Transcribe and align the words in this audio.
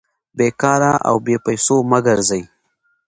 بې 0.37 0.47
کاره 0.61 0.93
او 1.07 1.15
بې 1.25 1.35
پېسو 1.45 1.75
مه 1.89 1.99
ګرځئ! 2.07 2.43